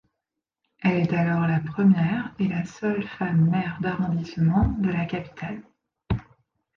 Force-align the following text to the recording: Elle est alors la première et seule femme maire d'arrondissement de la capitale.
Elle 0.79 0.97
est 1.01 1.13
alors 1.13 1.45
la 1.45 1.59
première 1.59 2.33
et 2.39 2.49
seule 2.65 3.03
femme 3.03 3.51
maire 3.51 3.77
d'arrondissement 3.81 4.69
de 4.79 4.89
la 4.89 5.05
capitale. 5.05 5.61